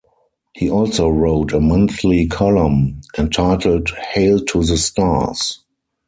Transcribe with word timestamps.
He 0.55 0.67
also 0.67 1.09
wrote 1.09 1.53
a 1.53 1.59
monthly 1.59 2.25
column 2.25 3.01
entitled 3.19 3.91
Hale 3.91 4.39
to 4.45 4.63
the 4.63 4.75
Stars. 4.75 5.63